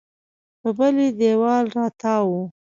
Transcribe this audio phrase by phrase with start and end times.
[0.61, 2.35] په بلې دېوال راتاو و.